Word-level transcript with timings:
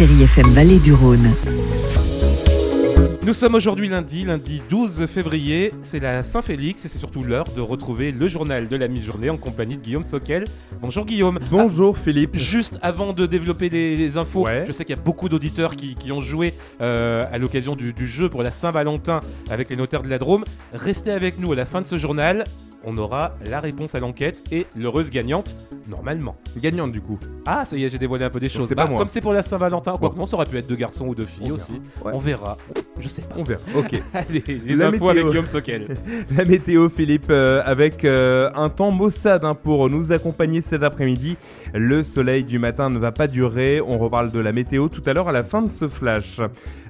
Chérie 0.00 0.22
FM 0.22 0.46
Vallée 0.52 0.78
du 0.78 0.94
Rhône. 0.94 1.30
Nous 3.22 3.34
sommes 3.34 3.54
aujourd'hui 3.54 3.86
lundi, 3.86 4.24
lundi 4.24 4.62
12 4.70 5.04
février, 5.04 5.74
c'est 5.82 6.00
la 6.00 6.22
Saint-Félix 6.22 6.86
et 6.86 6.88
c'est 6.88 6.96
surtout 6.96 7.22
l'heure 7.22 7.44
de 7.54 7.60
retrouver 7.60 8.10
le 8.10 8.26
journal 8.26 8.66
de 8.66 8.76
la 8.76 8.88
mi-journée 8.88 9.28
en 9.28 9.36
compagnie 9.36 9.76
de 9.76 9.82
Guillaume 9.82 10.02
Soquel. 10.02 10.44
Bonjour 10.80 11.04
Guillaume. 11.04 11.38
Bonjour 11.50 11.98
Philippe. 11.98 12.34
Juste 12.34 12.78
avant 12.80 13.12
de 13.12 13.26
développer 13.26 13.68
les, 13.68 14.16
infos, 14.16 14.46
Ouais. 14.46 14.64
je 14.66 14.72
sais 14.72 14.86
qu'il 14.86 14.96
y 14.96 14.98
a 14.98 15.02
beaucoup 15.02 15.28
d'auditeurs 15.28 15.76
qui, 15.76 15.94
qui 15.94 16.12
ont 16.12 16.22
joué 16.22 16.54
euh, 16.80 17.26
à 17.30 17.36
l'occasion 17.36 17.76
du, 17.76 17.92
du 17.92 18.06
jeu 18.06 18.30
pour 18.30 18.42
la 18.42 18.50
Saint-Valentin 18.50 19.20
avec 19.50 19.68
les 19.68 19.76
notaires 19.76 20.02
de 20.02 20.08
la 20.08 20.16
Drôme. 20.16 20.44
Restez 20.72 21.10
avec 21.10 21.38
nous 21.38 21.52
à 21.52 21.56
la 21.56 21.66
fin 21.66 21.82
de 21.82 21.86
ce 21.86 21.98
journal. 21.98 22.44
On 22.84 22.96
aura 22.96 23.34
la 23.50 23.60
réponse 23.60 23.94
à 23.94 24.00
l'enquête 24.00 24.42
et 24.52 24.66
l'heureuse 24.76 25.10
gagnante, 25.10 25.54
normalement. 25.88 26.36
Gagnante 26.56 26.92
du 26.92 27.00
coup. 27.00 27.18
Ah, 27.46 27.64
ça 27.66 27.76
y 27.76 27.84
est, 27.84 27.88
j'ai 27.90 27.98
dévoilé 27.98 28.24
un 28.24 28.30
peu 28.30 28.40
des 28.40 28.48
choses. 28.48 28.68
c'est 28.68 28.74
pas 28.74 28.84
Bah, 28.84 28.90
moi. 28.90 28.98
comme 28.98 29.08
c'est 29.08 29.20
pour 29.20 29.32
la 29.34 29.42
Saint-Valentin, 29.42 29.96
quoi 29.98 30.08
Bon. 30.10 30.16
non, 30.20 30.26
ça 30.26 30.36
aurait 30.36 30.46
pu 30.46 30.56
être 30.56 30.66
deux 30.66 30.76
garçons 30.76 31.06
ou 31.06 31.14
deux 31.14 31.26
filles 31.26 31.50
On 31.50 31.54
aussi. 31.54 31.80
Ouais. 32.04 32.12
On 32.14 32.18
verra. 32.18 32.56
Je 32.98 33.08
sais 33.08 33.22
pas. 33.22 33.34
On 33.38 33.42
verra. 33.42 33.60
Ok. 33.76 34.00
Allez, 34.14 34.42
les 34.66 34.76
La 34.76 34.86
infos 34.88 34.92
météo. 34.92 35.08
avec 35.10 35.26
Guillaume 35.26 35.46
Soquel. 35.46 35.94
La 36.36 36.44
météo 36.44 36.88
Philippe 36.88 37.26
euh, 37.30 37.62
avec 37.64 38.04
euh, 38.04 38.50
un 38.54 38.68
temps 38.70 38.90
maussade 38.92 39.44
hein, 39.44 39.54
pour 39.54 39.88
nous 39.90 40.12
accompagner 40.12 40.62
cet 40.62 40.82
après-midi. 40.82 41.36
Le 41.74 42.02
soleil 42.02 42.44
du 42.44 42.58
matin 42.58 42.88
ne 42.90 42.98
va 42.98 43.12
pas 43.12 43.26
durer. 43.26 43.80
On 43.80 43.98
reparle 43.98 44.30
de 44.32 44.38
la 44.38 44.52
météo 44.52 44.88
tout 44.88 45.02
à 45.06 45.12
l'heure 45.12 45.28
à 45.28 45.32
la 45.32 45.42
fin 45.42 45.62
de 45.62 45.70
ce 45.70 45.86
flash. 45.88 46.40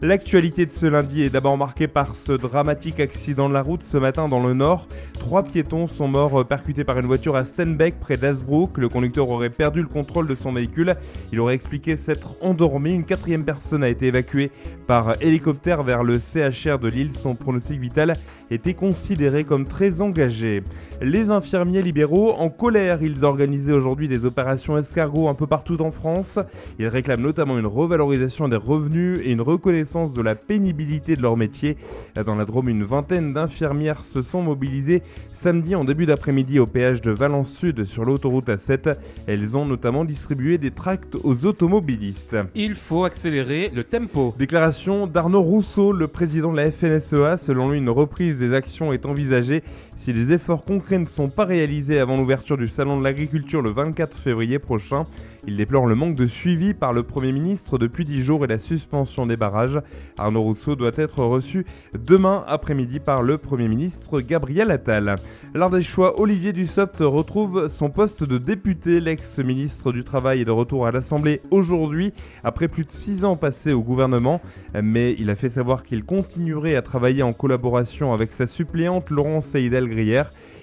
L'actualité 0.03 0.65
de 0.67 0.71
ce 0.71 0.87
lundi 0.87 1.23
est 1.23 1.31
d'abord 1.31 1.59
marquée 1.59 1.89
par 1.89 2.15
ce 2.17 2.33
dramatique 2.33 3.01
accident 3.01 3.49
de 3.49 3.55
la 3.55 3.63
route 3.63 3.83
ce 3.83 3.97
matin 3.99 4.29
dans 4.29 4.45
le 4.47 4.55
nord. 4.55 4.87
Trois 5.19 5.43
piétons 5.43 5.80
sont 5.89 6.09
morts 6.09 6.41
euh, 6.41 6.45
percutés 6.45 6.85
par 6.85 6.99
une 6.99 7.07
voiture 7.07 7.37
à 7.37 7.45
Stenbeck 7.45 7.99
près 8.01 8.17
d'Asbrook. 8.17 8.79
Le 8.79 8.89
conducteur 8.89 9.31
aurait 9.31 9.51
perdu 9.51 9.81
le 9.83 9.89
contrôle 9.89 10.27
de 10.27 10.35
son 10.35 10.53
véhicule. 10.53 10.95
Il 11.33 11.41
aurait 11.41 11.55
expliqué 11.55 11.97
s'être 11.97 12.35
endormi. 12.41 12.93
Une 12.95 13.05
quatrième 13.05 13.45
personne 13.45 13.83
a 13.83 13.89
été 13.89 14.07
évacuée 14.07 14.51
par 14.87 15.13
hélicoptère 15.23 15.83
vers 15.83 16.03
le 16.03 16.15
CHR 16.15 16.79
de 16.79 16.89
Lille. 16.89 17.15
Son 17.15 17.35
pronostic 17.35 17.81
vital 17.81 18.13
était 18.51 18.75
considéré 18.75 19.45
comme 19.45 19.65
très 19.65 20.01
engagé. 20.01 20.63
Les 21.01 21.31
infirmiers 21.31 21.83
libéraux 21.83 22.33
en 22.33 22.51
colère, 22.51 23.03
ils 23.03 23.25
organisaient 23.25 23.73
aujourd'hui 23.73 24.09
des 24.09 24.25
opérations 24.25 24.77
escargots 24.77 25.29
un 25.29 25.35
peu 25.35 25.47
partout 25.47 25.81
en 25.81 25.91
France. 25.91 26.39
Ils 26.79 26.89
réclament 26.89 27.23
notamment 27.23 27.59
une 27.59 27.67
revalorisation 27.67 28.49
des 28.49 28.57
revenus 28.57 29.19
et 29.25 29.31
une 29.31 29.41
reconnaissance 29.41 30.13
de 30.13 30.23
la 30.23 30.35
pénibilité 30.35 31.15
de 31.15 31.23
leur 31.23 31.37
métier. 31.37 31.77
Dans 32.25 32.35
la 32.35 32.45
Drôme, 32.45 32.69
une 32.69 32.85
vingtaine 32.85 33.33
d'infirmières 33.33 34.05
se 34.05 34.23
sont 34.23 34.43
mobilisées 34.43 35.03
samedi 35.33 35.70
en 35.75 35.85
début 35.85 36.07
d'après-midi 36.07 36.59
au 36.59 36.67
péage 36.67 37.03
de 37.03 37.11
Valence 37.11 37.51
Sud 37.51 37.85
sur 37.85 38.05
l'autoroute 38.05 38.49
A7. 38.49 38.97
Elles 39.27 39.57
ont 39.57 39.65
notamment 39.65 40.05
distribué 40.05 40.59
des 40.59 40.71
tracts 40.71 41.17
aux 41.23 41.47
automobilistes. 41.47 42.37
Il 42.55 42.75
faut 42.75 43.05
accélérer 43.05 43.71
le 43.75 43.85
tempo. 43.85 44.35
Déclaration 44.39 45.07
d'Arnaud 45.07 45.43
Rousseau, 45.43 45.93
le 45.93 46.09
président 46.09 46.53
de 46.53 46.57
la 46.57 46.71
FNSEA. 46.71 47.37
Selon 47.37 47.71
lui, 47.71 47.79
une 47.79 47.91
reprise 47.91 48.39
des 48.39 48.55
actions 48.55 48.93
est 48.93 49.07
envisagée 49.07 49.63
si 50.01 50.15
les 50.15 50.33
efforts 50.33 50.65
concrets 50.65 50.99
ne 50.99 51.05
sont 51.05 51.29
pas 51.29 51.45
réalisés 51.45 51.99
avant 51.99 52.17
l'ouverture 52.17 52.57
du 52.57 52.69
Salon 52.69 52.99
de 52.99 53.05
l'agriculture 53.05 53.61
le 53.61 53.71
24 53.71 54.19
février 54.19 54.59
prochain. 54.59 55.05
Il 55.47 55.59
déplore 55.59 55.85
le 55.85 55.95
manque 55.95 56.15
de 56.15 56.27
suivi 56.27 56.73
par 56.73 56.95
le 56.95 57.03
Premier 57.03 57.33
ministre 57.33 57.77
depuis 57.77 58.07
10 58.07 58.23
jours 58.23 58.45
et 58.45 58.49
la 58.49 58.59
suspension 58.59 59.27
des 59.27 59.37
barrages. 59.37 59.79
Arnaud 60.17 60.41
Rousseau 60.41 60.75
doit 60.75 60.93
être 60.97 61.23
reçu 61.23 61.67
demain 61.99 62.43
après-midi 62.47 62.99
par 62.99 63.23
le 63.23 63.37
Premier 63.37 63.69
ministre 63.69 64.23
Gabriel 64.23 64.71
Attal. 64.71 65.17
L'Ardéchois 65.53 66.19
Olivier 66.19 66.55
Dussopt 66.55 66.97
retrouve 67.01 67.69
son 67.69 67.91
poste 67.91 68.25
de 68.25 68.39
député. 68.39 69.01
L'ex-ministre 69.01 69.93
du 69.93 70.03
Travail 70.03 70.41
est 70.41 70.47
de 70.47 70.51
retour 70.51 70.87
à 70.87 70.93
l'Assemblée 70.93 71.43
aujourd'hui 71.51 72.15
après 72.43 72.69
plus 72.69 72.87
de 72.87 72.91
6 72.91 73.27
ans 73.27 73.37
passés 73.37 73.75
au 73.75 73.83
gouvernement. 73.83 74.41
Mais 74.83 75.15
il 75.19 75.29
a 75.29 75.35
fait 75.35 75.51
savoir 75.51 75.83
qu'il 75.83 76.05
continuerait 76.05 76.77
à 76.77 76.81
travailler 76.81 77.23
en 77.23 77.35
collaboration 77.35 78.15
avec 78.15 78.33
sa 78.33 78.47
suppléante 78.47 79.11
Laurence 79.11 79.45
Seydel 79.45 79.90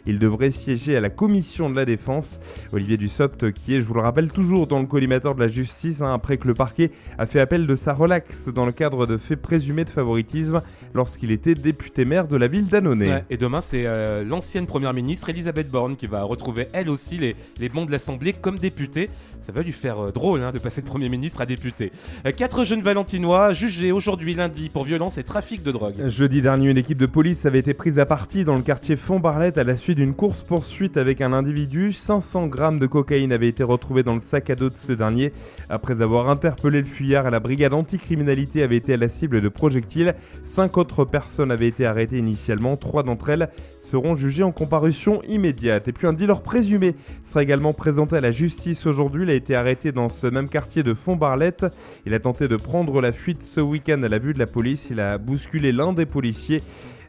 Il 0.08 0.20
devrait 0.20 0.52
siéger 0.52 0.96
à 0.96 1.02
la 1.02 1.10
commission 1.10 1.70
de 1.70 1.76
la 1.76 1.84
défense. 1.84 2.40
Olivier 2.72 2.96
Dussopt, 2.96 3.52
qui 3.52 3.76
est, 3.76 3.82
je 3.82 3.86
vous 3.86 3.94
le 3.94 4.02
rappelle, 4.02 4.32
toujours 4.32 4.66
dans 4.66 4.80
le 4.80 4.86
collimateur 4.86 5.36
de 5.36 5.42
la 5.42 5.50
justice, 5.50 6.02
hein, 6.02 6.14
après 6.14 6.38
que 6.38 6.48
le 6.48 6.54
parquet 6.54 6.92
a 7.18 7.26
fait 7.26 7.42
appel 7.42 7.68
de 7.68 7.76
sa 7.76 7.94
relaxe 7.94 8.48
dans 8.48 8.66
le 8.66 8.72
cadre 8.72 9.06
de 9.06 9.18
faits 9.18 9.42
présumés 9.42 9.84
de 9.84 9.90
favoritisme 9.90 10.62
lorsqu'il 10.94 11.32
était 11.32 11.54
député 11.54 12.06
maire 12.06 12.28
de 12.28 12.38
la 12.38 12.48
ville 12.48 12.68
d'Annonay. 12.68 13.10
Ouais, 13.10 13.26
et 13.30 13.36
demain, 13.36 13.60
c'est 13.60 13.84
euh, 13.86 14.24
l'ancienne 14.24 14.66
première 14.66 14.94
ministre 14.94 15.30
Elisabeth 15.30 15.70
Borne 15.70 15.98
qui 15.98 16.08
va 16.08 16.24
retrouver 16.24 16.68
elle 16.72 16.90
aussi 16.90 17.18
les, 17.18 17.36
les 17.60 17.68
bancs 17.68 17.86
de 17.86 17.92
l'Assemblée 17.92 18.32
comme 18.32 18.58
députée. 18.58 19.10
Ça 19.42 19.52
va 19.52 19.62
lui 19.62 19.74
faire 19.74 20.00
euh, 20.00 20.12
drôle 20.12 20.42
hein, 20.42 20.52
de 20.52 20.60
passer 20.60 20.82
de 20.82 20.88
Premier 20.88 21.10
ministre 21.10 21.42
à 21.42 21.46
député. 21.46 21.92
Euh, 22.26 22.32
quatre 22.32 22.64
jeunes 22.64 22.82
valentinois 22.82 23.52
jugés 23.52 23.92
aujourd'hui 23.92 24.36
lundi 24.36 24.70
pour 24.70 24.86
violence 24.86 25.18
et 25.18 25.24
trafic 25.24 25.64
de 25.64 25.72
drogue. 25.74 26.08
Jeudi 26.08 26.42
dernier, 26.42 26.70
une 26.70 26.78
équipe 26.78 26.98
de 26.98 27.06
police 27.06 27.46
avait 27.46 27.60
été 27.60 27.74
prise 27.74 28.00
à 28.00 28.06
partie 28.06 28.46
dans 28.46 28.56
le 28.56 28.62
quartier 28.62 28.96
Font-Barlette 29.18 29.58
à 29.58 29.64
la 29.64 29.78
suite 29.78 29.98
d'une 29.98 30.14
course-poursuite 30.14 30.96
avec 30.96 31.22
un 31.22 31.34
individu. 31.34 31.92
500 31.92 32.46
grammes 32.46 32.78
de 32.78 32.86
cocaïne 32.86 33.34
avaient 33.34 33.48
été 33.48 33.64
retrouvés 33.64 34.04
dans 34.04 34.14
le 34.14 34.22
sac 34.22 34.52
à 34.52 34.56
dos 34.56 34.70
de 34.70 34.78
ce 34.78 34.92
dernier. 34.92 35.32
Après 35.72 36.04
avoir 36.04 36.30
interpellé 36.30 36.82
le 36.82 36.88
fuyard, 36.88 37.32
la 37.32 37.40
brigade 37.40 37.74
anticriminalité 37.74 38.62
avait 38.62 38.78
été 38.78 38.94
à 38.94 38.98
la 38.98 39.08
cible 39.08 39.42
de 39.42 39.50
projectiles. 39.50 40.14
Cinq 40.44 40.78
autres 40.78 41.04
personnes 41.04 41.50
avaient 41.50 41.68
été 41.68 41.88
arrêtées 41.88 42.20
initialement. 42.20 42.78
Trois 42.78 43.02
d'entre 43.02 43.32
elles 43.32 43.50
seront 43.82 44.16
jugées 44.16 44.44
en 44.44 44.52
comparution 44.52 45.24
immédiate. 45.28 45.88
Et 45.88 45.94
puis 45.94 46.06
un 46.06 46.14
dealer 46.14 46.44
présumé 46.44 46.94
sera 47.26 47.42
également 47.42 47.74
présenté 47.74 48.18
à 48.18 48.22
la 48.22 48.30
justice 48.30 48.86
aujourd'hui. 48.86 49.24
Il 49.24 49.32
a 49.32 49.34
été 49.34 49.56
arrêté 49.56 49.92
dans 49.92 50.10
ce 50.10 50.28
même 50.28 50.48
quartier 50.48 50.84
de 50.84 50.94
Font-Barlette. 50.94 51.66
Il 52.06 52.14
a 52.14 52.20
tenté 52.20 52.48
de 52.48 52.56
prendre 52.56 53.02
la 53.02 53.12
fuite 53.12 53.42
ce 53.42 53.62
week-end 53.62 54.04
à 54.04 54.10
la 54.10 54.20
vue 54.20 54.34
de 54.34 54.40
la 54.40 54.46
police. 54.46 54.90
Il 54.92 55.00
a 55.00 55.18
bousculé 55.18 55.72
l'un 55.72 55.94
des 55.94 56.06
policiers. 56.06 56.62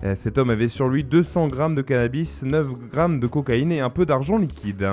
Euh, 0.04 0.14
Cet 0.16 0.38
homme 0.38 0.50
avait 0.50 0.68
sur 0.68 0.88
lui 0.88 1.04
200 1.04 1.48
grammes 1.48 1.74
de 1.74 1.82
cannabis, 1.82 2.42
9 2.42 2.66
grammes 2.92 3.20
de 3.20 3.26
cocaïne 3.26 3.72
et 3.72 3.80
un 3.80 3.90
peu 3.90 4.06
d'argent 4.06 4.38
liquide. 4.38 4.86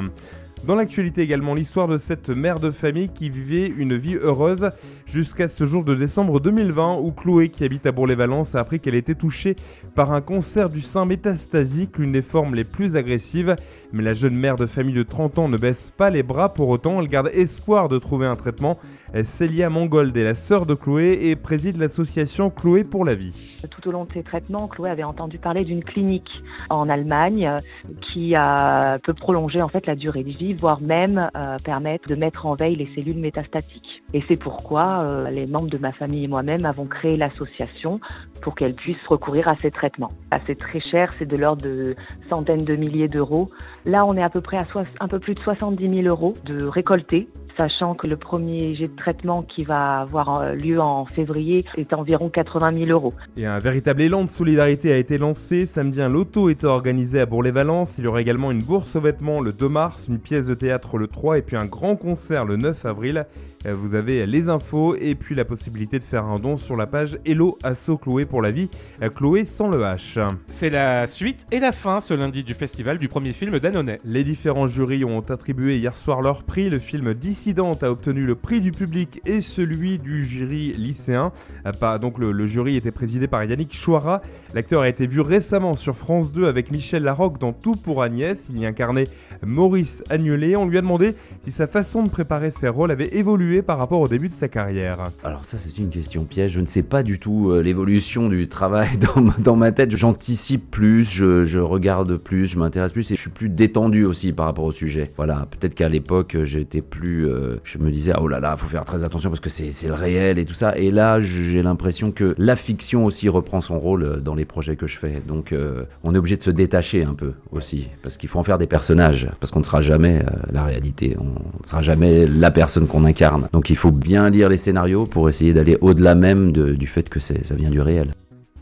Dans 0.66 0.74
l'actualité 0.74 1.22
également, 1.22 1.54
l'histoire 1.54 1.88
de 1.88 2.00
cette 2.00 2.30
mère 2.30 2.58
de 2.58 2.72
famille 2.72 3.10
qui 3.10 3.30
vivait 3.30 3.68
une 3.68 3.96
vie 3.96 4.16
heureuse 4.16 4.72
jusqu'à 5.06 5.48
ce 5.48 5.68
jour 5.68 5.86
de 5.86 5.94
décembre 5.94 6.40
2020 6.40 6.98
où 7.02 7.12
Chloé, 7.12 7.50
qui 7.50 7.64
habite 7.64 7.86
à 7.86 7.92
Bourg-les-Valence, 7.92 8.56
a 8.56 8.62
appris 8.62 8.80
qu'elle 8.80 8.96
était 8.96 9.14
touchée 9.14 9.56
par 9.94 10.12
un 10.12 10.22
cancer 10.22 10.72
du 10.72 10.82
sein 10.82 11.06
métastasique, 11.06 12.00
l'une 12.00 12.14
des 12.14 12.24
formes 12.24 12.56
les 12.56 12.64
plus 12.64 12.96
agressives. 12.96 13.56
Mais 13.94 14.02
la 14.02 14.16
jeune 14.16 14.36
mère 14.36 14.56
de 14.56 14.66
famille 14.66 14.96
de 14.96 15.04
30 15.04 15.38
ans 15.38 15.50
ne 15.50 15.58
baisse 15.58 15.94
pas 15.96 16.10
les 16.10 16.24
bras 16.24 16.52
pour 16.52 16.70
autant, 16.70 17.00
elle 17.00 17.10
garde 17.10 17.30
espoir 17.32 17.88
de 17.88 18.00
trouver 18.00 18.26
un 18.26 18.36
traitement. 18.36 18.80
Célia 19.24 19.70
Mangold 19.70 20.16
est 20.18 20.24
la 20.24 20.34
sœur 20.34 20.66
de 20.66 20.74
Chloé 20.74 21.30
et 21.30 21.36
préside 21.36 21.78
l'association 21.78 22.50
Chloé 22.50 22.84
pour 22.84 23.06
la 23.06 23.14
vie. 23.14 23.58
Tout 23.72 23.88
au 23.88 23.92
long 23.92 24.04
de 24.04 24.12
ses 24.12 24.24
traitements, 24.24 24.68
Chloé 24.68 24.90
avait 24.90 25.04
entendu 25.04 25.38
parler 25.38 25.64
d'une 25.64 25.84
clinique 25.84 26.44
en 26.70 26.90
Allemagne 26.90 27.48
euh, 27.48 27.58
qui 28.02 28.36
a, 28.36 29.00
peut 29.00 29.14
prolonger 29.14 29.62
en 29.62 29.70
fait 29.70 29.88
la 29.88 29.96
durée 29.96 30.24
de 30.24 30.32
vie, 30.32 30.54
voire 30.54 30.82
même 30.82 31.30
euh, 31.38 31.56
permettre 31.64 32.10
de 32.10 32.16
mettre 32.16 32.46
en 32.46 32.56
veille 32.56 32.76
les 32.76 32.90
cellules 32.94 33.18
métastatiques. 33.18 34.04
Et 34.14 34.24
c'est 34.28 34.40
pourquoi 34.40 35.04
euh, 35.04 35.30
les 35.30 35.46
membres 35.46 35.70
de 35.70 35.78
ma 35.78 35.94
famille 35.94 36.26
et 36.26 36.28
moi-même 36.28 36.66
avons 36.66 36.86
créé 36.86 37.16
l'association 37.16 38.02
pour 38.42 38.56
qu'elle 38.56 38.74
puisse 38.74 38.98
recourir 39.08 39.48
à 39.48 39.56
ces 39.58 39.72
traitements. 39.72 40.12
Ah, 40.32 40.40
C'est 40.46 40.58
très 40.58 40.82
cher, 40.82 41.14
c'est 41.18 41.28
de 41.28 41.38
l'ordre 41.38 41.64
de 41.64 41.96
centaines 42.30 42.66
de 42.66 42.76
milliers 42.76 43.08
d'euros. 43.08 43.50
Là, 43.86 44.06
on 44.06 44.18
est 44.18 44.24
à 44.24 44.30
peu 44.30 44.42
près 44.42 44.58
à 44.58 44.66
un 45.00 45.08
peu 45.08 45.20
plus 45.20 45.36
de 45.36 45.40
70 45.40 46.02
000 46.02 46.08
euros 46.08 46.34
de 46.46 46.66
récoltés 46.66 47.30
sachant 47.58 47.96
que 47.96 48.08
le 48.08 48.18
premier 48.18 48.76
jet 48.76 48.88
de 48.88 48.96
traitement 49.06 49.44
qui 49.44 49.64
va 49.64 50.00
avoir 50.00 50.42
euh, 50.42 50.54
lieu 50.54 50.82
en 50.82 51.06
février 51.06 51.64
est 51.78 51.94
environ 51.94 52.30
80 52.30 52.86
000 52.86 52.90
euros. 52.90 53.14
Et 53.38 53.46
un 53.46 53.60
véritable 53.60 54.02
élan 54.02 54.24
de 54.24 54.32
solidarité 54.32 54.92
a 54.92 54.98
été 54.98 55.20
lancé. 55.20 55.68
Samedi, 55.68 56.02
un 56.02 56.10
loto 56.10 56.50
était 56.50 56.66
organisé 56.66 57.20
à 57.20 57.28
Bourg-les-Valence. 57.28 57.94
Il 58.00 58.06
y 58.06 58.08
aura 58.08 58.22
également 58.22 58.50
une 58.50 58.64
bourse 58.64 58.96
aux 58.96 59.02
vêtements 59.02 59.42
le 59.42 59.54
2 59.54 59.70
mars, 59.70 60.08
une 60.10 60.18
pièce 60.18 60.48
de 60.48 60.56
théâtre 60.56 60.98
le 60.98 61.08
3 61.08 61.38
et 61.38 61.44
puis 61.44 61.56
un 61.56 61.66
grand 61.66 61.96
concert 61.96 62.46
le 62.46 62.58
9 62.58 62.84
avril. 62.84 63.28
Euh, 63.66 63.74
Vous 63.76 63.96
avez 63.96 64.26
les 64.26 64.50
infos 64.50 64.96
et 64.96 65.16
puis 65.16 65.36
la 65.36 65.46
possibilité 65.46 66.00
de 66.00 66.04
faire 66.04 66.26
un 66.26 66.40
don 66.40 66.58
sur 66.58 66.76
la 66.76 66.86
page 66.86 67.18
Hello 67.26 67.58
Asso 67.64 67.98
Chloé 68.02 68.26
pour 68.26 68.42
la 68.42 68.52
vie. 68.52 68.70
Euh, 69.02 69.10
Chloé 69.10 69.46
sans 69.46 69.68
le 69.70 69.80
H. 69.80 70.26
C'est 70.48 70.70
la 70.70 71.08
suite 71.08 71.46
et 71.52 71.60
la 71.60 71.72
fin 71.72 72.00
ce 72.02 72.14
lundi 72.14 72.44
du 72.44 72.54
festival 72.54 72.98
du 72.98 73.08
premier 73.08 73.34
film 73.34 73.60
d'Annonay. 73.60 73.98
Les 74.06 74.24
différents 74.24 74.68
jurys 74.68 75.04
ont 75.06 75.20
attribué 75.22 75.78
hier 75.78 75.98
soir 75.98 76.22
leur 76.22 76.44
prix. 76.44 76.70
Le 76.70 76.80
film 76.80 77.14
Dissidente 77.14 77.84
a 77.84 77.92
obtenu 77.92 78.24
le 78.26 78.36
prix 78.36 78.62
du 78.62 78.72
public 78.72 79.22
et 79.26 79.42
celui 79.42 79.98
du 79.98 80.24
jury 80.26 80.72
lycéen. 80.74 81.32
Euh, 81.66 81.98
Donc 81.98 82.18
le, 82.20 82.32
le 82.32 82.48
jury 82.48 82.78
était 82.78 82.92
présidé 82.92 83.28
par 83.28 83.44
Yannick 83.44 83.76
Chouara. 83.76 84.22
L'acteur 84.54 84.82
a 84.82 84.90
été 84.90 85.08
vu 85.08 85.22
récemment 85.22 85.74
sur 85.74 85.96
France 85.98 86.32
2 86.32 86.46
avec 86.48 86.72
Michel 86.72 87.04
Larocque 87.04 87.40
dans 87.40 87.54
Tout 87.54 87.74
pour 87.76 88.04
Agnès. 88.04 88.46
Il 88.50 88.60
y 88.60 88.66
incarnait 88.66 89.06
Maurice 89.46 90.04
Agnelet. 90.10 90.56
On 90.56 90.68
lui 90.68 90.78
a 90.78 90.82
demandé 90.82 91.16
si 91.44 91.52
sa 91.52 91.68
façon 91.68 92.04
de 92.04 92.10
préparer 92.10 92.52
ses 92.52 92.68
rôles 92.68 92.92
avait 92.92 93.16
évolué 93.16 93.55
par 93.62 93.78
rapport 93.78 94.00
au 94.00 94.08
début 94.08 94.30
de 94.30 94.34
sa 94.34 94.48
carrière 94.48 95.04
Alors 95.24 95.46
ça 95.46 95.58
c'est 95.58 95.78
une 95.78 95.90
question 95.90 96.26
piège, 96.26 96.52
je 96.52 96.62
ne 96.62 96.66
sais 96.66 96.84
pas 96.84 97.04
du 97.04 97.20
tout 97.20 97.52
euh, 97.52 97.62
l'évolution 97.62 98.30
du 98.30 98.48
travail 98.48 98.90
dans 99.44 99.56
ma, 99.56 99.72
tête, 99.72 99.96
j'anticipe 99.96 100.70
plus, 100.72 101.10
je, 101.10 101.58
regarde 101.60 102.18
plus, 102.18 102.48
je 102.48 102.60
m'intéresse 102.60 102.92
plus 102.92 103.12
et 103.12 103.16
je 103.16 103.22
suis 103.22 103.30
plus 103.30 103.50
détendu 103.50 104.06
aussi 104.06 104.32
par 104.32 104.46
rapport 104.46 104.66
au 104.66 104.72
sujet. 104.72 105.06
Voilà, 105.18 105.48
peut-être 105.52 105.76
qu'à 105.76 105.90
l'époque 105.90 106.38
j'étais 106.44 106.82
plus... 106.82 107.28
euh, 107.28 107.56
je 107.64 107.78
me 107.78 107.92
disais, 107.92 108.14
oh 108.20 108.28
là 108.28 108.40
là, 108.40 108.56
faut 108.58 108.68
faire 108.68 108.86
très 108.86 109.04
attention 109.04 109.30
parce 109.30 109.40
que 109.40 109.50
c'est 109.50 109.88
le 109.88 109.94
réel 109.94 110.38
et 110.38 110.46
tout 110.46 110.54
ça. 110.54 110.78
Et 110.78 110.92
là 110.92 111.20
j'ai 111.20 111.62
l'impression 111.62 112.12
que 112.12 112.36
la 112.38 112.56
fiction 112.56 113.06
aussi 113.06 113.30
reprend 113.30 113.62
son 113.62 113.80
rôle 113.80 114.04
euh, 114.04 114.18
dans 114.18 114.36
les 114.36 114.46
projets 114.46 114.76
que 114.76 114.88
je 114.88 114.98
fais. 114.98 115.22
Donc 115.28 115.52
euh, 115.52 115.84
on 116.04 116.16
est 116.16 116.18
obligé 116.18 116.38
de 116.38 116.42
se 116.42 116.50
détacher 116.50 117.04
un 117.04 117.14
peu 117.14 117.34
aussi, 117.52 117.88
parce 118.02 118.18
qu'il 118.18 118.30
faut 118.30 118.40
en 118.40 118.44
faire 118.44 118.58
des 118.58 118.68
personnages, 118.68 119.30
parce 119.40 119.52
qu'on 119.52 119.60
ne 119.60 119.66
sera 119.66 119.82
jamais 119.82 120.22
euh, 120.22 120.30
la 120.52 120.64
réalité, 120.64 121.16
on 121.20 121.26
ne 121.26 121.66
sera 121.66 121.82
jamais 121.82 122.28
la 122.28 122.52
personne 122.52 122.88
qu'on 122.88 123.06
incarne. 123.06 123.45
Donc 123.52 123.70
il 123.70 123.76
faut 123.76 123.92
bien 123.92 124.30
lire 124.30 124.50
les 124.50 124.58
scénarios 124.58 125.06
pour 125.06 125.30
essayer 125.30 125.54
d'aller 125.54 125.78
au-delà 125.82 126.16
même 126.16 126.52
du 126.52 126.88
fait 126.88 127.10
que 127.10 127.20
ça 127.20 127.56
vient 127.56 127.70
du 127.70 127.82
réel. 127.82 128.14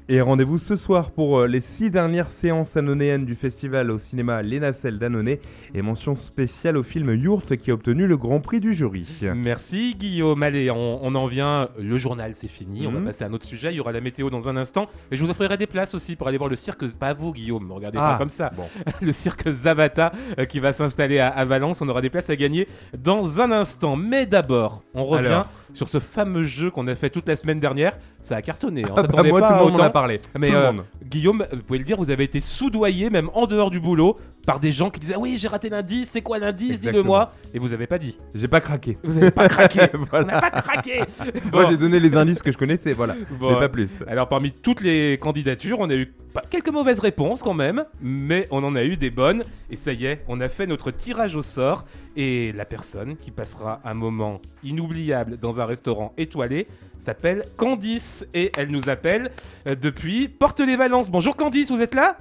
Et 0.09 0.19
rendez-vous 0.19 0.57
ce 0.57 0.75
soir 0.75 1.11
pour 1.11 1.39
euh, 1.39 1.47
les 1.47 1.61
six 1.61 1.89
dernières 1.89 2.29
séances 2.29 2.75
anonéennes 2.75 3.23
du 3.23 3.35
festival 3.35 3.89
au 3.89 3.97
cinéma 3.99 4.41
Les 4.41 4.59
Nacelles 4.59 4.99
d'Annonay 4.99 5.39
et 5.73 5.81
mention 5.81 6.15
spéciale 6.17 6.75
au 6.75 6.83
film 6.83 7.15
Yourt 7.15 7.55
qui 7.55 7.71
a 7.71 7.73
obtenu 7.73 8.05
le 8.05 8.17
grand 8.17 8.41
prix 8.41 8.59
du 8.59 8.73
jury. 8.73 9.07
Merci 9.33 9.95
Guillaume. 9.97 10.43
Allez, 10.43 10.69
on, 10.71 10.99
on 11.01 11.15
en 11.15 11.25
vient. 11.25 11.69
Le 11.79 11.97
journal, 11.97 12.33
c'est 12.35 12.49
fini. 12.49 12.85
On 12.85 12.91
va 12.91 12.99
Mhm. 12.99 13.05
passer 13.05 13.23
à 13.23 13.27
un 13.27 13.33
autre 13.33 13.45
sujet. 13.45 13.71
Il 13.71 13.77
y 13.77 13.79
aura 13.79 13.93
la 13.93 14.01
météo 14.01 14.29
dans 14.29 14.49
un 14.49 14.57
instant. 14.57 14.87
Et 15.09 15.15
je 15.15 15.23
vous 15.23 15.31
offrirai 15.31 15.55
des 15.55 15.67
places 15.67 15.95
aussi 15.95 16.17
pour 16.17 16.27
aller 16.27 16.37
voir 16.37 16.49
le 16.49 16.57
cirque. 16.57 16.85
Pas 16.97 17.13
vous, 17.13 17.31
Guillaume. 17.31 17.71
Regardez 17.71 17.97
Ah, 18.01 18.11
pas 18.11 18.17
comme 18.17 18.29
ça. 18.29 18.51
bon. 18.57 18.65
le 19.01 19.13
cirque 19.13 19.47
Zavata 19.49 20.11
euh, 20.37 20.43
qui 20.43 20.59
va 20.59 20.73
s'installer 20.73 21.19
à, 21.19 21.29
à 21.29 21.45
Valence. 21.45 21.81
On 21.81 21.87
aura 21.87 22.01
des 22.01 22.09
places 22.09 22.29
à 22.29 22.35
gagner 22.35 22.67
dans 22.97 23.39
un 23.39 23.53
instant. 23.53 23.95
Mais 23.95 24.25
d'abord, 24.25 24.83
on 24.93 25.05
revient 25.05 25.27
Alors. 25.27 25.49
Sur 25.73 25.89
ce 25.89 25.99
fameux 25.99 26.43
jeu 26.43 26.69
qu'on 26.71 26.87
a 26.87 26.95
fait 26.95 27.09
toute 27.09 27.27
la 27.27 27.35
semaine 27.35 27.59
dernière. 27.59 27.97
Ça 28.21 28.37
a 28.37 28.41
cartonné. 28.41 28.83
hein. 28.83 28.89
On 28.91 28.95
Ah 28.97 29.03
bah, 29.03 29.23
moi 29.23 29.39
pas 29.41 29.47
tout 29.49 29.53
le 29.65 29.71
monde 29.71 29.81
en 29.81 29.83
a 29.83 29.89
parlé. 29.89 30.19
Mais 30.39 30.47
tout 30.47 30.53
le 30.53 30.59
euh. 30.59 30.71
Guillaume, 31.05 31.45
vous 31.51 31.61
pouvez 31.61 31.79
le 31.79 31.85
dire, 31.85 31.97
vous 31.97 32.09
avez 32.09 32.23
été 32.23 32.39
soudoyé, 32.39 33.09
même 33.09 33.29
en 33.33 33.47
dehors 33.47 33.69
du 33.69 33.79
boulot, 33.79 34.17
par 34.47 34.59
des 34.59 34.71
gens 34.71 34.89
qui 34.89 34.99
disaient 34.99 35.13
ah 35.15 35.19
Oui, 35.19 35.35
j'ai 35.37 35.47
raté 35.47 35.69
l'indice, 35.69 36.09
c'est 36.11 36.21
quoi 36.21 36.39
l'indice 36.39 36.79
Dis-le-moi. 36.79 37.33
Et 37.53 37.59
vous 37.59 37.73
avez 37.73 37.87
pas 37.87 37.97
dit. 37.97 38.17
J'ai 38.33 38.47
pas 38.47 38.61
craqué. 38.61 38.97
Vous 39.03 39.17
avez 39.17 39.31
pas 39.31 39.47
craqué. 39.49 39.81
On 39.93 40.05
Voilà. 40.09 40.25
n'a 40.25 40.41
pas 40.41 40.51
craqué. 40.61 41.01
Moi 41.51 41.65
j'ai 41.69 41.77
donné 41.77 41.99
les 41.99 42.15
indices 42.15 42.41
que 42.41 42.51
je 42.51 42.57
connaissais, 42.57 42.93
voilà. 42.93 43.15
Bon. 43.39 43.51
Mais 43.53 43.59
pas 43.59 43.69
plus. 43.69 43.89
Alors 44.07 44.29
parmi 44.29 44.51
toutes 44.51 44.81
les 44.81 45.17
candidatures, 45.19 45.79
on 45.79 45.89
a 45.89 45.95
eu 45.95 46.13
quelques 46.41 46.69
mauvaises 46.69 46.99
réponses 46.99 47.43
quand 47.43 47.53
même, 47.53 47.85
mais 48.01 48.47
on 48.51 48.63
en 48.63 48.75
a 48.75 48.83
eu 48.83 48.97
des 48.97 49.09
bonnes. 49.09 49.43
Et 49.69 49.75
ça 49.75 49.93
y 49.93 50.05
est, 50.05 50.23
on 50.27 50.41
a 50.41 50.49
fait 50.49 50.67
notre 50.67 50.91
tirage 50.91 51.35
au 51.35 51.43
sort. 51.43 51.85
Et 52.15 52.51
la 52.53 52.65
personne 52.65 53.15
qui 53.15 53.31
passera 53.31 53.81
un 53.83 53.93
moment 53.93 54.41
inoubliable 54.63 55.37
dans 55.37 55.59
un 55.59 55.65
restaurant 55.65 56.13
étoilé 56.17 56.67
s'appelle 56.99 57.43
Candice. 57.57 58.25
Et 58.33 58.51
elle 58.57 58.69
nous 58.69 58.89
appelle 58.89 59.31
euh, 59.67 59.75
depuis 59.75 60.27
Porte-les-Valences. 60.27 61.09
Bonjour 61.09 61.35
Candice, 61.35 61.71
vous 61.71 61.81
êtes 61.81 61.95
là? 61.95 62.17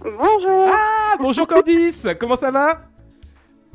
Bonjour. 0.00 0.70
Ah, 0.72 1.16
bonjour 1.20 1.46
Candice 1.46 2.08
Comment 2.18 2.34
ça 2.34 2.50
va? 2.50 2.91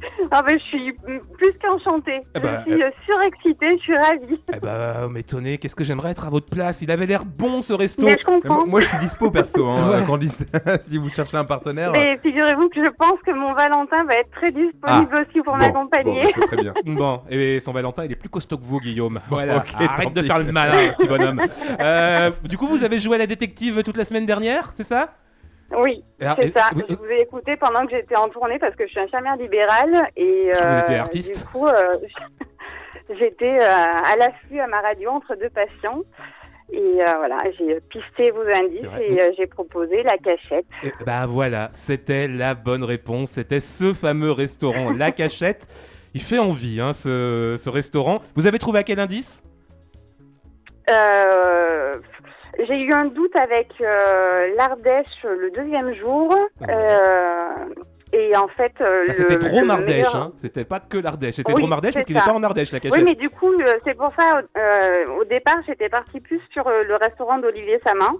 Ah 0.31 0.41
ben, 0.44 0.59
je 0.59 0.63
suis 0.65 0.94
plus 0.94 1.53
qu'enchantée. 1.61 2.19
Eh 2.35 2.39
ben, 2.39 2.63
je 2.67 2.71
suis 2.73 2.83
euh, 2.83 2.89
surexcitée, 3.05 3.77
je 3.77 3.81
suis 3.83 3.95
ravie. 3.97 4.41
Eh 4.55 4.59
bah, 4.59 5.07
m'étonner, 5.09 5.57
qu'est-ce 5.57 5.75
que 5.75 5.83
j'aimerais 5.83 6.11
être 6.11 6.25
à 6.27 6.29
votre 6.29 6.47
place? 6.49 6.81
Il 6.81 6.91
avait 6.91 7.05
l'air 7.05 7.23
bon 7.25 7.61
ce 7.61 7.73
resto. 7.73 8.05
Mais 8.05 8.11
je 8.13 8.17
Mais 8.17 8.23
comprends. 8.39 8.55
moi, 8.57 8.65
moi, 8.67 8.81
je 8.81 8.88
suis 8.88 8.97
dispo 8.99 9.31
perso, 9.31 9.67
hein, 9.67 9.89
Ouais. 9.91 10.03
Candice. 10.05 10.44
si 10.81 10.97
vous 10.97 11.09
cherchez 11.09 11.38
un 11.38 11.45
partenaire. 11.45 11.91
Mais 11.94 12.17
figurez-vous 12.21 12.69
que 12.69 12.83
je 12.83 12.89
pense 12.91 13.19
que 13.25 13.31
mon 13.31 13.53
Valentin 13.53 14.03
va 14.05 14.15
être 14.15 14.31
très 14.31 14.51
disponible 14.51 15.15
aussi 15.15 15.41
pour 15.44 15.53
bon, 15.53 15.59
m'accompagner. 15.59 16.33
bon, 16.35 16.45
très 16.47 16.57
bien. 16.61 16.73
Bon, 16.85 17.21
et 17.29 17.59
son 17.59 17.71
Valentin, 17.71 18.05
il 18.05 18.11
est 18.11 18.15
plus 18.15 18.29
costaud 18.29 18.57
que 18.57 18.65
vous, 18.65 18.79
Guillaume. 18.79 19.19
Voilà, 19.29 19.57
ok, 19.57 19.73
arrête 19.79 20.13
de 20.13 20.21
faire 20.23 20.39
le 20.39 20.51
malin, 20.51 20.94
petit 20.97 21.07
bonhomme. 21.07 21.41
Euh, 21.79 22.31
du 22.44 22.57
coup, 22.57 22.67
vous 22.67 22.83
avez 22.83 22.99
joué 22.99 23.15
à 23.15 23.19
la 23.19 23.27
détective 23.27 23.83
toute 23.83 23.97
la 23.97 24.05
semaine 24.05 24.25
dernière, 24.25 24.71
c'est 24.75 24.83
ça? 24.83 25.13
Oui, 25.75 26.03
Alors, 26.21 26.37
c'est 26.39 26.53
ça. 26.53 26.69
vous- 26.73 26.83
Je 26.89 26.95
vous 26.95 27.05
ai 27.05 27.21
écouté 27.21 27.57
pendant 27.57 27.85
que 27.85 27.91
j'étais 27.91 28.15
en 28.15 28.29
tournée 28.29 28.57
parce 28.59 28.75
que 28.75 28.85
je 28.85 28.91
suis 28.91 28.99
infirmière 29.01 29.35
libérale 29.35 30.09
et 30.15 30.51
vous 30.53 30.61
euh, 30.63 30.81
étiez 30.81 30.95
artiste. 30.95 31.37
du 31.39 31.45
coup, 31.45 31.67
euh, 31.67 31.91
j'étais 33.17 33.59
euh, 33.59 33.65
à 33.65 34.15
l'affût 34.17 34.59
à 34.59 34.67
ma 34.67 34.81
radio 34.81 35.09
entre 35.11 35.35
deux 35.35 35.49
patients. 35.49 36.01
Et 36.71 37.01
euh, 37.01 37.13
voilà, 37.17 37.37
j'ai 37.57 37.79
pisté 37.89 38.31
vos 38.31 38.45
indices 38.47 38.81
et 39.01 39.21
euh, 39.21 39.31
j'ai 39.37 39.47
proposé 39.47 40.03
la 40.03 40.17
cachette. 40.17 40.65
et- 40.83 40.91
bah 41.05 41.25
voilà, 41.25 41.69
c'était 41.73 42.27
la 42.27 42.55
bonne 42.55 42.83
réponse. 42.83 43.31
C'était 43.31 43.61
ce 43.61 43.93
fameux 43.93 44.31
restaurant, 44.31 44.91
La 44.91 45.11
Cachette. 45.11 45.67
Il 46.13 46.21
fait 46.21 46.39
envie, 46.39 46.81
hein, 46.81 46.93
ce, 46.93 47.55
ce 47.57 47.69
restaurant. 47.69 48.19
Vous 48.35 48.47
avez 48.47 48.57
trouvé 48.59 48.79
à 48.79 48.83
quel 48.83 48.99
indice? 48.99 49.43
Euh, 50.89 51.93
j'ai 52.59 52.80
eu 52.81 52.94
un 52.94 53.06
doute 53.06 53.36
avec 53.36 53.69
euh, 53.81 54.54
l'Ardèche 54.56 55.24
le 55.24 55.51
deuxième 55.51 55.94
jour. 55.95 56.36
Ah 56.62 56.65
ouais. 56.65 56.74
euh, 56.74 57.65
et 58.13 58.36
en 58.38 58.48
fait, 58.48 58.71
euh, 58.80 59.04
Bah, 59.06 59.13
C'était 59.13 59.38
trop 59.38 59.62
meilleur- 59.65 60.15
hein. 60.15 60.31
C'était 60.38 60.63
pas 60.63 60.80
que 60.80 60.98
l'Ardèche, 60.98 61.36
c'était 61.36 61.51
Oui, 61.54 61.59
trop 61.62 61.68
Mardèche 61.68 61.94
parce 61.94 62.06
qu'il 62.06 62.15
n'est 62.15 62.21
pas 62.21 62.31
en 62.33 62.42
Ardèche, 62.42 62.71
La 62.71 62.80
Cachette. 62.80 62.98
Oui, 62.98 63.04
mais 63.04 63.15
du 63.15 63.30
coup, 63.30 63.51
euh, 63.51 63.77
c'est 63.83 63.95
pour 63.95 64.12
ça, 64.18 64.42
euh, 64.57 65.06
au 65.19 65.25
départ, 65.25 65.57
j'étais 65.68 65.89
partie 65.89 66.21
plus 66.21 66.39
sur 66.51 66.69
le 66.69 66.95
restaurant 66.95 67.38
d'Olivier 67.38 67.80
Samin. 67.83 68.15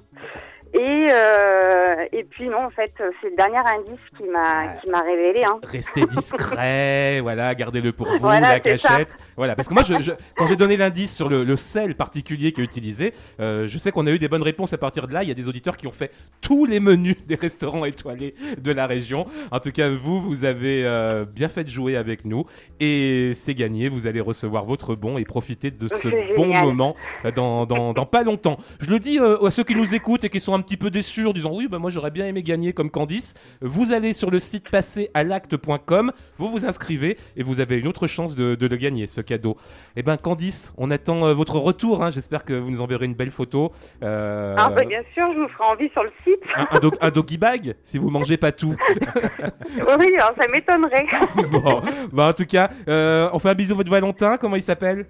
Et, 0.74 1.08
euh, 1.12 2.06
et 2.12 2.24
puis 2.24 2.48
non, 2.50 2.66
en 2.66 2.70
fait, 2.70 2.92
c'est 3.22 3.30
le 3.30 3.36
dernier 3.36 3.58
indice 3.58 4.00
qui 4.18 4.24
m'a 4.26 4.76
qui 4.84 4.90
m'a 4.90 5.02
révélé. 5.02 5.44
Hein. 5.44 5.60
Restez 5.64 6.06
discret, 6.06 7.20
voilà, 7.22 7.54
gardez-le 7.56 7.92
pour 7.92 8.08
vous, 8.08 8.18
Voilà, 8.20 8.50
la 8.50 8.54
ça. 8.56 8.60
cachette. 8.60 9.16
Voilà, 9.36 9.56
parce 9.56 9.68
que 9.68 9.74
moi, 9.74 9.84
je, 9.84 10.02
je- 10.02 10.12
quand 10.36 10.48
j'ai 10.48 10.56
donné 10.56 10.78
l'indice 10.78 11.16
sur 11.16 11.30
le, 11.30 11.44
le 11.44 11.56
sel 11.56 11.96
particulier 11.96 12.52
qui 12.52 12.62
est 12.62 12.64
utilisé, 12.64 13.14
euh, 13.40 13.68
je 13.68 13.78
sais 13.80 13.92
qu'on 13.92 14.06
a 14.08 14.12
eu 14.12 14.20
des 14.20 14.28
bonnes 14.28 14.42
réponses 14.44 14.74
à 14.74 14.78
partir 14.78 15.08
de 15.08 15.14
là. 15.14 15.24
Il 15.24 15.30
y 15.30 15.32
a 15.32 15.36
des 15.36 15.48
auditeurs 15.48 15.78
qui 15.78 15.88
ont 15.88 15.92
fait 15.92 16.12
tous 16.42 16.66
les 16.66 16.80
menus 16.80 17.16
des 17.26 17.36
restaurants 17.36 17.86
étoilés 17.86 18.36
de 18.58 18.72
la 18.72 18.88
région. 18.88 19.26
En 19.52 19.60
tout 19.60 19.72
cas, 19.72 19.90
vous, 19.90 20.20
vous 20.20 20.44
avez 20.46 20.86
euh, 20.86 21.26
bien 21.26 21.50
fait 21.50 21.64
de 21.64 21.70
jouer 21.70 21.96
avec 21.96 22.26
nous 22.26 22.44
et 22.80 23.34
c'est 23.36 23.56
gagné. 23.56 23.90
Vous 23.90 24.08
allez 24.08 24.22
recevoir 24.22 24.66
votre 24.66 24.96
bon 24.96 25.18
et 25.18 25.24
profiter 25.26 25.72
de 25.72 25.88
ce 25.88 26.36
bon 26.36 26.48
moment 26.48 26.96
dans, 27.36 27.66
dans, 27.66 27.94
dans 27.94 28.06
pas 28.06 28.24
longtemps. 28.24 28.58
Je 28.80 28.90
le 28.90 29.00
dis 29.00 29.20
à 29.20 29.50
ceux 29.52 29.64
qui 29.64 29.76
nous 29.76 29.96
écoutent 29.96 30.24
et 30.24 30.30
qui 30.30 30.40
sont 30.40 30.57
un 30.58 30.62
petit 30.62 30.78
peu 30.78 30.90
déçus 30.90 31.26
en 31.26 31.32
disant 31.34 31.52
oui, 31.54 31.68
bah, 31.70 31.80
moi 31.80 31.90
j'aurais 31.90 32.12
bien 32.12 32.26
aimé 32.28 32.44
gagner 32.44 32.74
comme 32.74 32.90
Candice. 32.90 33.34
Vous 33.62 33.94
allez 33.94 34.14
sur 34.14 34.30
le 34.32 34.40
site 34.40 34.70
passeralacte.com, 34.70 36.12
vous 36.38 36.50
vous 36.50 36.66
inscrivez 36.66 37.18
et 37.36 37.44
vous 37.44 37.60
avez 37.60 37.78
une 37.78 37.88
autre 37.88 38.08
chance 38.08 38.36
de, 38.36 38.56
de 38.56 38.68
le 38.68 38.76
gagner, 38.76 39.08
ce 39.08 39.22
cadeau. 39.22 39.58
Eh 39.96 40.04
ben 40.04 40.18
Candice, 40.18 40.74
on 40.78 40.92
attend 40.92 41.26
euh, 41.26 41.34
votre 41.34 41.58
retour. 41.58 42.04
hein. 42.04 42.10
J'espère 42.12 42.44
que 42.44 42.54
vous 42.54 42.70
nous 42.70 42.82
enverrez 42.82 43.06
une 43.06 43.16
belle 43.16 43.32
photo. 43.32 43.72
Euh, 44.04 44.56
Ah, 44.58 44.70
bah, 44.70 44.84
bien 44.84 45.02
sûr, 45.14 45.26
je 45.34 45.40
vous 45.40 45.48
ferai 45.50 45.64
envie 45.72 45.90
sur 45.92 46.04
le 46.04 46.12
site. 46.24 46.42
un, 46.56 46.68
un, 46.72 46.80
dog- 46.80 46.98
un 47.02 47.10
doggy 47.12 47.38
bag, 47.38 47.76
si 47.84 47.98
vous 47.98 48.10
mangez 48.10 48.38
pas 48.38 48.52
tout. 48.52 48.76
oui, 50.00 50.14
alors 50.18 50.34
ça 50.40 50.48
m'étonnerait. 50.48 51.06
bon, 51.52 51.82
bah, 52.12 52.28
en 52.30 52.34
tout 52.34 52.46
cas, 52.46 52.70
euh, 52.90 53.30
on 53.34 53.40
fait 53.40 53.50
un 53.50 53.54
bisou 53.56 53.74
à 53.74 53.78
votre 53.78 53.92
Valentin. 53.92 54.38
Comment 54.38 54.56
il 54.56 54.64
s'appelle? 54.64 55.06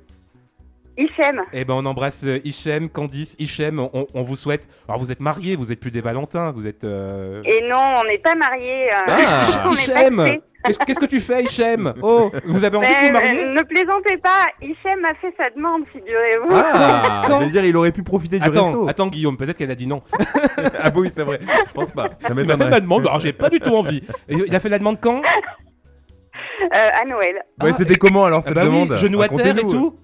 Hichem. 0.97 1.41
Eh 1.53 1.63
ben, 1.63 1.75
on 1.75 1.85
embrasse 1.85 2.23
euh, 2.23 2.39
Hichem, 2.43 2.89
Candice, 2.89 3.35
Hichem. 3.39 3.79
On, 3.93 4.07
on 4.13 4.23
vous 4.23 4.35
souhaite. 4.35 4.67
Alors, 4.87 4.99
vous 4.99 5.11
êtes 5.11 5.19
mariés, 5.19 5.55
vous 5.55 5.71
êtes 5.71 5.79
plus 5.79 5.91
des 5.91 6.01
Valentins, 6.01 6.51
vous 6.51 6.65
êtes. 6.67 6.83
euh, 6.83 7.41
Et 7.45 7.61
non, 7.69 7.95
on 7.99 8.03
n'est 8.05 8.17
pas 8.17 8.33
mariés. 8.35 8.89
euh, 8.91 9.05
Ah, 9.07 9.45
Hichem. 9.71 10.39
Qu'est-ce 10.85 10.99
que 10.99 11.05
tu 11.05 11.19
fais, 11.21 11.43
Hichem? 11.43 11.93
Oh, 12.01 12.29
vous 12.45 12.63
avez 12.65 12.75
envie 12.77 12.87
de 12.87 13.05
vous 13.07 13.13
marier? 13.13 13.43
euh, 13.43 13.53
ne 13.53 13.61
plaisantez 13.61 14.17
pas, 14.17 14.47
Hichem 14.61 15.05
a 15.05 15.13
fait 15.13 15.33
sa 15.37 15.49
demande, 15.51 15.83
figurez-vous. 15.87 16.49
Ah, 16.51 17.23
Quand- 17.27 17.39
je 17.41 17.45
veux 17.45 17.51
dire, 17.51 17.63
il 17.63 17.77
aurait 17.77 17.91
pu 17.91 18.01
profiter 18.03 18.39
du 18.39 18.43
Attends, 18.45 18.65
resto. 18.65 18.89
attends, 18.89 19.07
Guillaume, 19.07 19.37
peut-être 19.37 19.55
qu'elle 19.55 19.71
a 19.71 19.75
dit 19.75 19.87
non. 19.87 20.01
Ah 20.79 20.91
oui, 20.95 21.09
c'est 21.15 21.23
vrai. 21.23 21.39
Je 21.67 21.73
pense 21.73 21.91
pas. 21.91 22.07
Ça 22.19 22.29
Il 22.31 22.33
m'a 22.45 22.57
fait 22.57 22.69
ma 22.69 22.79
demande, 22.79 23.03
alors 23.07 23.19
j'ai 23.19 23.33
pas 23.33 23.49
du 23.49 23.59
tout 23.59 23.75
envie. 23.75 24.01
Et 24.27 24.35
il 24.35 24.53
a 24.55 24.59
fait 24.59 24.69
la 24.69 24.79
demande 24.79 24.99
quand? 24.99 25.21
Euh, 25.21 26.89
à 27.01 27.05
Noël. 27.05 27.41
Ouais, 27.61 27.71
c'était 27.73 27.95
comment 27.95 28.25
alors 28.25 28.39
Ah 28.43 28.47
cette 28.47 28.55
bah 28.55 28.63
oui, 28.65 28.69
demande? 28.83 28.97
genou 28.97 29.21
à 29.21 29.29
terre 29.29 29.57
et 29.57 29.67
tout? 29.67 29.95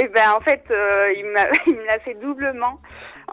Eh 0.00 0.08
ben, 0.08 0.30
en 0.36 0.40
fait, 0.40 0.62
euh, 0.70 1.12
il 1.16 1.26
m'a- 1.26 1.46
il 1.66 1.74
me 1.74 1.84
l'a 1.86 1.98
fait 2.00 2.14
doublement. 2.14 2.80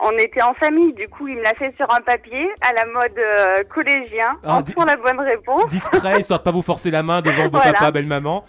On 0.02 0.12
était 0.18 0.42
en 0.42 0.54
famille, 0.54 0.94
du 0.94 1.08
coup, 1.08 1.28
il 1.28 1.38
me 1.38 1.42
l'a 1.44 1.54
fait 1.54 1.74
sur 1.78 1.90
un 1.94 2.02
papier, 2.02 2.50
à 2.62 2.74
la 2.74 2.86
mode 2.86 3.18
euh, 3.18 3.64
collégien, 3.74 4.32
Ah, 4.44 4.62
en 4.76 4.84
la 4.84 4.96
bonne 4.98 5.20
réponse. 5.22 5.68
Discret, 5.68 6.20
histoire 6.20 6.40
de 6.40 6.44
pas 6.44 6.52
vous 6.52 6.62
forcer 6.62 6.92
la 6.92 7.02
main 7.04 7.22
devant 7.22 7.46
beau 7.50 7.58
Voilà. 7.58 7.74
papa, 7.74 7.92
belle 7.92 8.08
maman. 8.08 8.44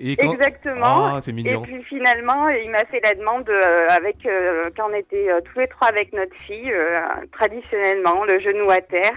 Et 0.00 0.16
quand... 0.16 0.32
Exactement. 0.32 1.06
Ah, 1.14 1.18
c'est 1.20 1.30
Et 1.30 1.34
mignon. 1.34 1.62
puis 1.62 1.82
finalement, 1.84 2.48
il 2.48 2.70
m'a 2.70 2.84
fait 2.86 3.00
la 3.04 3.14
demande 3.14 3.48
euh, 3.48 3.86
avec 3.88 4.16
euh, 4.26 4.64
quand 4.76 4.88
on 4.90 4.94
était 4.94 5.30
euh, 5.30 5.38
tous 5.52 5.60
les 5.60 5.66
trois 5.68 5.88
avec 5.88 6.12
notre 6.12 6.34
fille, 6.46 6.70
euh, 6.72 7.00
traditionnellement, 7.32 8.24
le 8.24 8.38
genou 8.38 8.70
à 8.70 8.80
terre. 8.80 9.16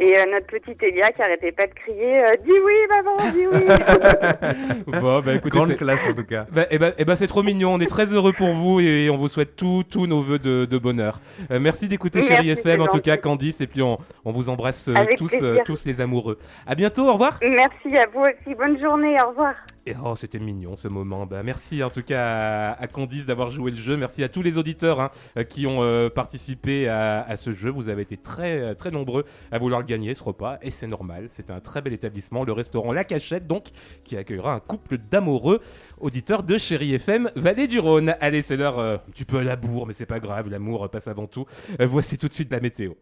Et 0.00 0.16
euh, 0.16 0.26
notre 0.30 0.46
petite 0.46 0.80
Elia 0.80 1.10
qui 1.10 1.20
arrêtait 1.22 1.50
pas 1.50 1.66
de 1.66 1.74
crier 1.74 2.20
euh, 2.24 2.36
Dis 2.44 2.52
oui, 2.52 2.74
maman, 2.88 3.16
dis 3.32 3.46
oui 3.48 3.64
Bon, 5.00 5.18
bah 5.20 5.34
écoutez, 5.34 5.56
Grande 5.58 5.70
c'est- 5.70 5.76
classe 5.76 6.06
en 6.08 6.14
tout 6.14 6.22
cas. 6.24 6.46
Bah, 6.52 6.66
eh 6.70 6.78
ben, 6.78 6.92
eh 6.98 7.04
ben, 7.04 7.16
c'est 7.16 7.26
trop 7.26 7.42
mignon, 7.42 7.72
on 7.74 7.80
est 7.80 7.86
très 7.90 8.14
heureux 8.14 8.32
pour 8.32 8.52
vous 8.52 8.78
et 8.78 9.10
on 9.10 9.16
vous 9.16 9.26
souhaite 9.26 9.56
tous 9.56 9.82
tous 9.82 10.06
nos 10.06 10.22
voeux 10.22 10.38
de, 10.38 10.66
de 10.66 10.78
bonheur. 10.78 11.20
Euh, 11.50 11.58
merci 11.60 11.88
d'écouter 11.88 12.22
Chérie 12.22 12.50
FM, 12.50 12.80
en 12.82 12.86
tout 12.86 13.00
cas. 13.00 13.16
Candice, 13.16 13.60
et 13.60 13.66
puis 13.66 13.82
on, 13.82 13.98
on 14.24 14.30
vous 14.30 14.48
embrasse 14.50 14.86
euh, 14.86 14.94
tous, 15.16 15.32
euh, 15.42 15.56
tous 15.64 15.84
les 15.84 16.00
amoureux. 16.00 16.38
À 16.66 16.76
bientôt, 16.76 17.08
au 17.08 17.12
revoir. 17.14 17.40
Merci 17.42 17.96
à 17.96 18.06
vous 18.14 18.20
aussi. 18.20 18.54
Bonne 18.54 18.78
journée. 18.80 19.16
Au 19.20 19.30
revoir. 19.30 19.54
Oh, 20.04 20.14
c'était 20.16 20.38
mignon 20.38 20.76
ce 20.76 20.88
moment. 20.88 21.26
Bah, 21.26 21.42
merci 21.42 21.82
en 21.82 21.90
tout 21.90 22.02
cas 22.02 22.72
à, 22.72 22.86
Candice 22.86 23.26
d'avoir 23.26 23.50
joué 23.50 23.70
le 23.70 23.76
jeu. 23.76 23.96
Merci 23.96 24.22
à 24.22 24.28
tous 24.28 24.42
les 24.42 24.58
auditeurs 24.58 25.00
hein, 25.00 25.10
qui 25.48 25.66
ont 25.66 25.82
euh, 25.82 26.10
participé 26.10 26.88
à, 26.88 27.36
ce 27.36 27.52
jeu. 27.52 27.70
Vous 27.70 27.88
avez 27.88 28.02
été 28.02 28.16
très 28.16 28.74
nombreux 28.90 29.24
à 29.50 29.58
vouloir 29.58 29.84
gagner 29.84 30.14
ce 30.14 30.22
repas 30.22 30.58
et 30.62 30.70
c'est 30.70 30.86
normal. 30.86 31.28
C'était 31.30 31.52
un 31.52 31.60
très 31.60 31.82
bel 31.82 31.92
établissement, 31.92 32.44
le 32.44 32.52
restaurant 32.52 32.92
La 32.92 33.04
Cachette 33.04 33.46
donc, 33.46 33.68
qui 34.04 34.16
accueillera 34.16 34.54
un 34.54 34.60
couple 34.60 34.98
d'amoureux 34.98 35.60
auditeurs 36.00 36.42
de 36.42 36.56
Chéri 36.58 36.94
FM 36.94 37.30
Vallée 37.36 37.66
du 37.66 37.78
Rhône. 37.78 38.14
Allez, 38.20 38.42
c'est 38.42 38.56
l'heure 38.56 38.78
euh, 38.78 38.96
tu 39.14 39.24
peux 39.24 39.38
à 39.38 39.44
la 39.44 39.56
bourre, 39.56 39.86
mais 39.86 39.92
c'est 39.92 40.06
pas 40.06 40.20
grave, 40.20 40.48
l'amour 40.48 40.88
passe 40.90 41.08
avant 41.08 41.26
tout. 41.26 41.46
Euh, 41.80 41.86
voici 41.86 42.18
tout 42.18 42.28
de 42.28 42.32
suite 42.32 42.50
la 42.52 42.60
météo. 42.60 42.92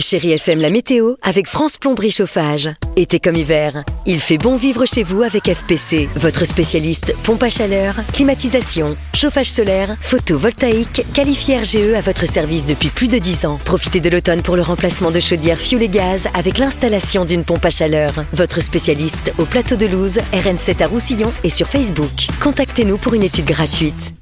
Chérie 0.00 0.32
FM, 0.32 0.60
la 0.60 0.70
météo 0.70 1.14
avec 1.22 1.46
France 1.46 1.76
Plomberie 1.76 2.10
Chauffage. 2.10 2.70
Été 2.96 3.20
comme 3.20 3.36
hiver, 3.36 3.84
il 4.06 4.18
fait 4.18 4.38
bon 4.38 4.56
vivre 4.56 4.84
chez 4.86 5.02
vous 5.02 5.22
avec 5.22 5.52
FPC, 5.52 6.08
votre 6.16 6.44
spécialiste 6.44 7.14
pompe 7.22 7.42
à 7.42 7.50
chaleur, 7.50 7.94
climatisation, 8.12 8.96
chauffage 9.14 9.50
solaire, 9.50 9.96
photovoltaïque, 10.00 11.04
qualifié 11.14 11.58
RGE 11.58 11.94
à 11.94 12.00
votre 12.00 12.26
service 12.26 12.66
depuis 12.66 12.88
plus 12.88 13.08
de 13.08 13.18
10 13.18 13.46
ans. 13.46 13.58
Profitez 13.64 14.00
de 14.00 14.10
l'automne 14.10 14.42
pour 14.42 14.56
le 14.56 14.62
remplacement 14.62 15.10
de 15.10 15.20
chaudières 15.20 15.58
fioul 15.58 15.82
et 15.82 15.88
gaz 15.88 16.28
avec 16.34 16.58
l'installation 16.58 17.24
d'une 17.24 17.44
pompe 17.44 17.64
à 17.64 17.70
chaleur. 17.70 18.12
Votre 18.32 18.62
spécialiste 18.62 19.32
au 19.38 19.44
plateau 19.44 19.76
de 19.76 19.86
Louse, 19.86 20.20
RN7 20.32 20.82
à 20.82 20.86
Roussillon 20.86 21.32
et 21.44 21.50
sur 21.50 21.68
Facebook. 21.68 22.28
Contactez-nous 22.42 22.98
pour 22.98 23.14
une 23.14 23.22
étude 23.22 23.46
gratuite. 23.46 24.14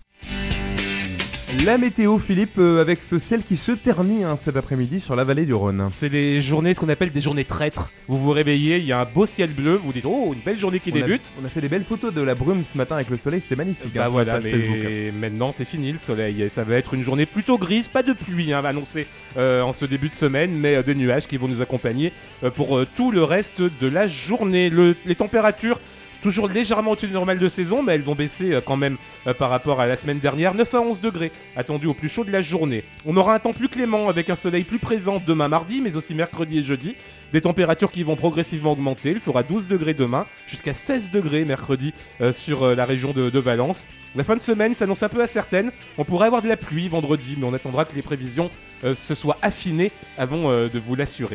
La 1.65 1.79
météo, 1.79 2.19
Philippe, 2.19 2.59
euh, 2.59 2.83
avec 2.83 2.99
ce 3.01 3.19
ciel 3.19 3.43
qui 3.43 3.57
se 3.57 3.73
ternit 3.73 4.23
hein, 4.23 4.39
cet 4.43 4.57
après-midi 4.57 5.01
sur 5.01 5.17
la 5.17 5.25
vallée 5.25 5.47
du 5.47 5.55
Rhône. 5.55 5.89
C'est 5.91 6.11
les 6.11 6.43
journées, 6.43 6.75
ce 6.75 6.81
qu'on 6.81 6.91
appelle 6.91 7.11
des 7.11 7.23
journées 7.23 7.47
traîtres. 7.47 7.91
Vous 8.07 8.19
vous 8.19 8.33
réveillez, 8.33 8.77
il 8.77 8.85
y 8.85 8.93
a 8.93 9.01
un 9.01 9.07
beau 9.07 9.25
ciel 9.25 9.49
bleu, 9.51 9.81
vous 9.83 9.95
dites 9.95 10.05
oh 10.07 10.35
une 10.35 10.41
belle 10.41 10.59
journée 10.59 10.79
qui 10.79 10.93
débute. 10.93 11.33
on 11.43 11.47
a 11.47 11.49
fait 11.49 11.63
des 11.63 11.71
belles 11.71 11.85
photos 11.85 12.13
de 12.13 12.21
la 12.21 12.35
brume 12.35 12.65
ce 12.71 12.77
matin 12.77 12.97
avec 12.97 13.09
le 13.09 13.17
soleil, 13.17 13.41
c'était 13.41 13.57
magnifique. 13.57 13.95
Bah 13.95 14.05
hein, 14.07 14.09
voilà, 14.11 14.41
mais 14.41 15.11
maintenant 15.19 15.51
c'est 15.51 15.65
fini 15.65 15.91
le 15.91 15.99
soleil. 15.99 16.51
Ça 16.51 16.65
va 16.65 16.77
être 16.77 16.93
une 16.93 17.03
journée 17.03 17.25
plutôt 17.25 17.57
grise, 17.57 17.89
pas 17.89 18.03
de 18.03 18.13
pluie, 18.13 18.53
hein, 18.53 18.63
annoncé 18.63 19.07
euh, 19.39 19.63
en 19.63 19.73
ce 19.73 19.87
début 19.87 20.09
de 20.09 20.15
semaine, 20.15 20.53
mais 20.53 20.77
euh, 20.77 20.83
des 20.83 20.95
nuages 20.95 21.27
qui 21.27 21.39
vont 21.39 21.49
nous 21.49 21.63
accompagner 21.63 22.13
pour 22.57 22.79
tout 22.95 23.11
le 23.11 23.25
reste 23.25 23.63
de 23.63 23.87
la 23.87 24.07
journée. 24.07 24.71
les 25.07 25.15
températures 25.15 25.81
toujours 26.23 26.49
légèrement 26.49 26.93
au-dessus 26.93 27.07
du 27.07 27.13
normal 27.13 27.39
de 27.39 27.49
saison, 27.49 27.83
mais 27.83 27.95
elles 27.95 28.11
ont 28.11 28.15
baissé 28.15 28.53
euh, 28.53 28.61
quand 28.65 28.77
même 28.77 28.97
euh, 29.27 29.35
par 29.35 29.51
rapport 29.51 29.81
à 29.81 29.87
la 29.87 29.97
semaine 29.97 30.19
dernière. 30.19 30.55
9 30.55 30.75
à 30.75 30.81
11 30.81 31.01
degrés, 31.01 31.33
attendu 31.57 31.87
au 31.87 31.95
plus 31.95 32.09
chaud 32.09 32.25
de 32.25 32.31
la 32.31 32.43
journée. 32.43 32.85
On 33.07 33.17
aura 33.17 33.35
un 33.35 33.39
temps 33.39 33.53
plus 33.53 33.69
clément 33.69 34.09
avec 34.09 34.31
un 34.31 34.35
soleil 34.35 34.65
plus 34.65 34.79
présent 34.79 35.23
demain 35.25 35.49
mardi, 35.49 35.81
mais 35.81 35.97
aussi 35.97 36.15
mercredi 36.15 36.59
et 36.59 36.63
jeudi. 36.63 36.97
Des 37.33 37.43
températures 37.43 37.91
qui 37.91 38.03
vont 38.03 38.17
progressivement 38.17 38.73
augmenter. 38.73 39.11
Il 39.11 39.21
fera 39.21 39.43
12 39.43 39.69
degrés 39.69 39.95
demain, 39.95 40.27
jusqu'à 40.47 40.73
16 40.73 41.11
degrés 41.11 41.45
mercredi 41.45 41.93
euh, 42.21 42.33
sur 42.33 42.75
la 42.75 42.85
région 42.85 43.13
de, 43.13 43.31
de, 43.31 43.39
Valence. 43.39 43.87
La 44.17 44.25
fin 44.25 44.35
de 44.35 44.41
semaine 44.41 44.75
s'annonce 44.75 45.03
un 45.03 45.09
peu 45.09 45.23
incertaine. 45.23 45.71
On 45.99 46.05
pourrait 46.05 46.27
avoir 46.27 46.43
de 46.43 46.49
la 46.49 46.57
pluie 46.57 46.89
vendredi, 46.89 47.37
mais 47.39 47.47
on 47.47 47.55
attendra 47.55 47.85
que 47.85 47.95
les 47.95 48.03
prévisions 48.03 48.51
se 48.83 49.15
soient 49.15 49.39
affinées 49.43 49.91
avant 50.17 50.51
de 50.51 50.79
vous 50.79 50.95
l'assurer. 50.95 51.27